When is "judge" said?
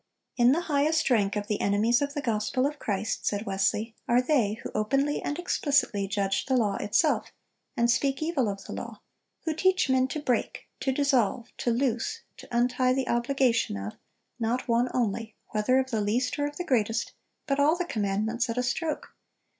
6.07-6.47